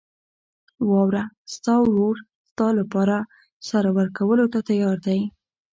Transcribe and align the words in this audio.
واوره، 0.89 1.23
ستا 1.53 1.73
ورور 1.85 2.15
ستا 2.51 2.67
لپاره 2.79 3.17
سر 3.67 3.83
ورکولو 3.97 4.45
ته 4.53 4.59
تیار 4.69 4.97
دی. 5.05 5.19